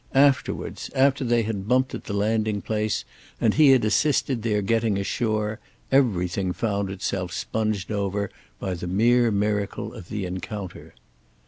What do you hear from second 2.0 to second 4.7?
the landing place and he had assisted their